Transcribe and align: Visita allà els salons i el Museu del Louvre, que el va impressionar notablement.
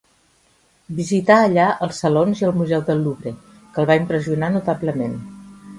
Visita 0.99 1.35
allà 1.49 1.67
els 1.87 2.01
salons 2.05 2.41
i 2.43 2.49
el 2.49 2.57
Museu 2.63 2.83
del 2.91 3.05
Louvre, 3.09 3.37
que 3.75 3.83
el 3.85 3.91
va 3.95 4.03
impressionar 4.05 4.53
notablement. 4.59 5.19